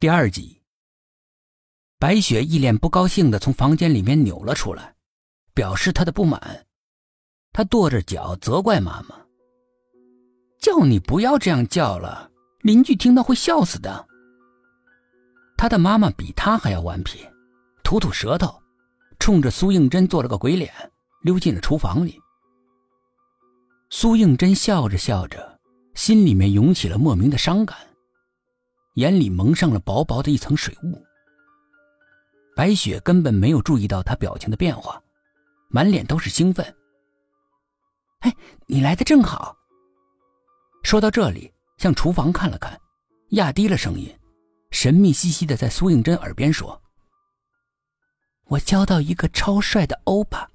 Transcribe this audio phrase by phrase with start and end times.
[0.00, 0.62] 第二集，
[1.98, 4.94] 白雪一脸不高兴的从房间里面扭了出来，
[5.54, 6.66] 表示她的不满。
[7.52, 9.16] 她跺着脚责怪妈妈
[10.62, 12.30] ：“叫你不要这样叫了，
[12.60, 14.06] 邻居听到会笑死的。”
[15.58, 17.26] 她的妈妈比她还要顽皮，
[17.82, 18.56] 吐吐舌头，
[19.18, 20.72] 冲着苏应真做了个鬼脸，
[21.22, 22.16] 溜进了厨房里。
[23.90, 25.58] 苏应真笑着笑着，
[25.96, 27.76] 心里面涌起了莫名的伤感。
[28.98, 31.00] 眼里蒙上了薄薄的一层水雾。
[32.56, 35.00] 白雪根本没有注意到他表情的变化，
[35.68, 36.66] 满脸都是兴奋。
[38.18, 38.34] 哎，
[38.66, 39.56] 你来的正好。
[40.82, 42.76] 说到这里，向厨房看了看，
[43.28, 44.12] 压低了声音，
[44.72, 46.82] 神秘兮兮的在苏应真耳边说
[48.50, 50.50] ：“我交到一个超帅的欧巴。”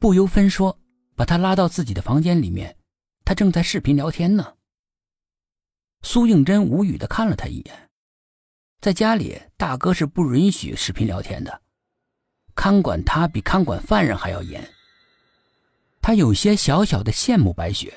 [0.00, 0.76] 不由分说，
[1.14, 2.76] 把他拉到自己的房间里面，
[3.24, 4.54] 他正在视频聊天呢。
[6.02, 7.88] 苏应真无语的看了他一眼，
[8.80, 11.60] 在家里，大哥是不允许视频聊天的，
[12.54, 14.66] 看管他比看管犯人还要严。
[16.00, 17.92] 他有些小小的羡慕白雪，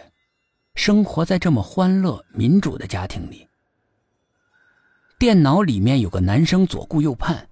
[0.76, 3.48] 生活在这么欢乐民主的家庭里。
[5.18, 7.48] 电脑里面有个男生左顾右盼，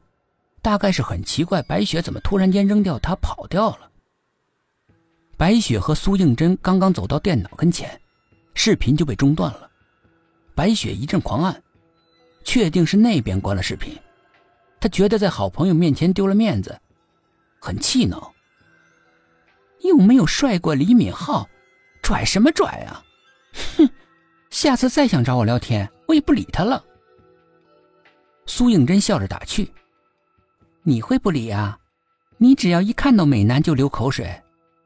[0.62, 3.90] 大概是很奇怪白雪怎么突然间扔掉他跑掉了。
[5.38, 8.00] 白雪和苏应真刚刚走到电脑跟前，
[8.54, 9.71] 视频就被中断了。
[10.56, 11.64] 白雪一阵狂按，
[12.44, 13.98] 确定是那边关了视频。
[14.80, 16.80] 他觉得在好朋友面前丢了面子，
[17.60, 18.34] 很气恼。
[19.82, 21.48] 又没有帅过李敏镐，
[22.02, 23.04] 拽什么拽啊！
[23.78, 23.90] 哼，
[24.50, 26.84] 下次再想找我聊天，我也不理他了。
[28.46, 29.72] 苏应真笑着打趣
[30.84, 31.80] ：“你会不理啊？
[32.38, 34.42] 你只要一看到美男就流口水，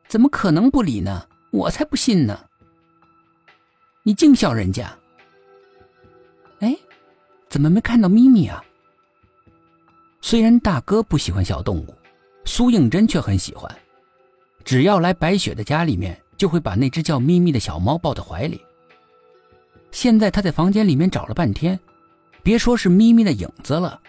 [0.08, 1.26] 怎么可能不理呢？
[1.52, 2.46] 我才不信呢！
[4.04, 4.94] 你净笑人家。”
[7.56, 8.62] 怎么没看到咪咪啊？
[10.20, 11.96] 虽然大哥不喜欢小动物，
[12.44, 13.74] 苏应真却很喜欢。
[14.66, 18.60] 只要来白雪的家里面，就会把那只叫咪咪的小猫抱在怀里。
[19.90, 21.80] 现在他在房间里面找了半天，
[22.44, 24.02] 别说是咪咪的影子了，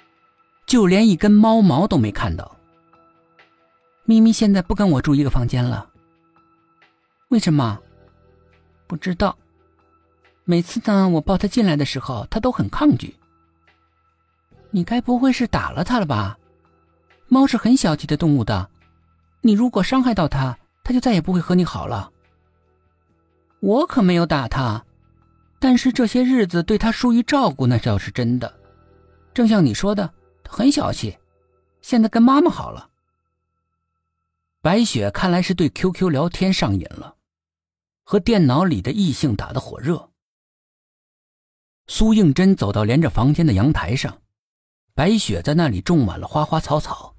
[0.66, 2.56] 就连一根猫毛都没看到。
[4.06, 5.88] 咪咪现在不跟我住一个房间了，
[7.28, 7.78] 为什么？
[8.88, 9.38] 不知道。
[10.42, 13.14] 每次呢，我抱它进来的时候，它都很抗拒。
[14.70, 16.38] 你该不会是打了它了吧？
[17.28, 18.70] 猫是很小气的动物的，
[19.40, 22.12] 你如果伤害到它，它就再也不会和你好了。
[23.60, 24.84] 我可没有打它，
[25.58, 28.54] 但是这些日子对它疏于照顾，那倒是真的。
[29.34, 30.12] 正像你说的，
[30.44, 31.18] 它很小气，
[31.80, 32.90] 现在跟妈妈好了。
[34.62, 37.16] 白雪看来是对 QQ 聊天上瘾了，
[38.04, 40.10] 和电脑里的异性打得火热。
[41.88, 44.18] 苏应真走到连着房间的阳台上，
[44.96, 47.14] 白雪在那里种满了花花草草。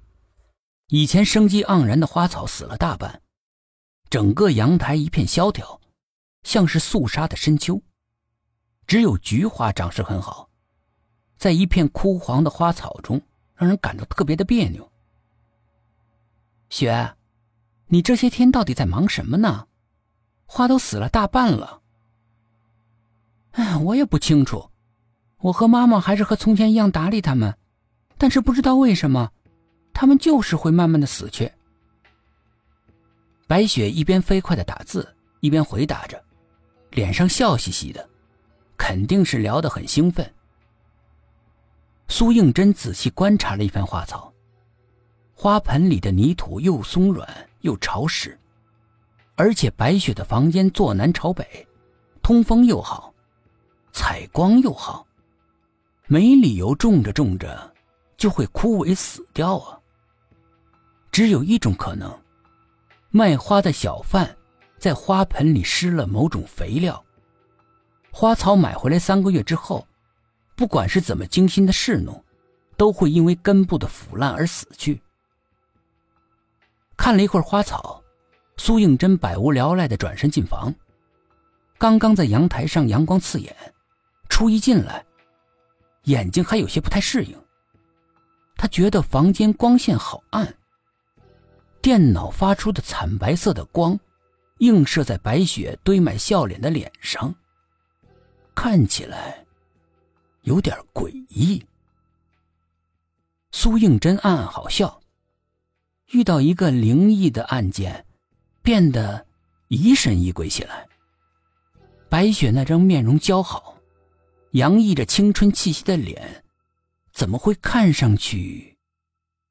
[0.88, 3.22] 以前生机盎然的花草死了大半，
[4.10, 5.80] 整个阳台一片萧条，
[6.42, 7.80] 像是肃杀的深秋。
[8.84, 10.50] 只有菊花长势很好，
[11.36, 13.22] 在一片枯黄的花草中，
[13.54, 14.90] 让人感到特别的别扭。
[16.70, 17.14] 雪，
[17.86, 19.68] 你这些天到底在忙什么呢？
[20.46, 21.82] 花都死了大半了。
[23.52, 24.72] 哎，我也不清楚。
[25.42, 27.56] 我和妈妈还是和从前一样打理它们，
[28.18, 29.30] 但是不知道为什么，
[29.94, 31.50] 他们就是会慢慢的死去。
[33.46, 36.22] 白雪一边飞快的打字，一边回答着，
[36.90, 38.06] 脸上笑嘻嘻的，
[38.76, 40.30] 肯定是聊得很兴奋。
[42.08, 44.32] 苏应真仔细观察了一番花草，
[45.32, 47.28] 花盆里的泥土又松软
[47.60, 48.38] 又潮湿，
[49.36, 51.66] 而且白雪的房间坐南朝北，
[52.20, 53.14] 通风又好。
[53.92, 55.06] 采光又好，
[56.06, 57.74] 没理由种着种着
[58.18, 59.78] 就会枯萎死掉啊。
[61.10, 62.14] 只有一种可能，
[63.10, 64.36] 卖花的小贩
[64.76, 67.02] 在花盆里施了某种肥料，
[68.10, 69.86] 花草买回来三个月之后，
[70.54, 72.22] 不管是怎么精心的侍弄，
[72.76, 75.00] 都会因为根部的腐烂而死去。
[76.96, 78.02] 看了一会儿花草，
[78.56, 80.74] 苏应真百无聊赖的转身进房，
[81.78, 83.54] 刚刚在阳台上阳光刺眼。
[84.28, 85.04] 初一进来，
[86.04, 87.36] 眼睛还有些不太适应。
[88.58, 90.56] 他觉得房间光线好暗，
[91.80, 93.98] 电脑发出的惨白色的光，
[94.58, 97.32] 映射在白雪堆满笑脸的脸上，
[98.56, 99.46] 看起来
[100.42, 101.64] 有点诡异。
[103.52, 105.00] 苏应真暗暗好笑，
[106.10, 108.04] 遇到一个灵异的案件，
[108.60, 109.24] 变得
[109.68, 110.86] 疑神疑鬼起来。
[112.08, 113.76] 白雪那张面容姣好。
[114.52, 116.42] 洋溢着青春气息的脸，
[117.18, 118.78] 怎么会看上去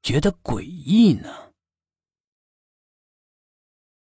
[0.00, 1.47] 觉得诡异呢？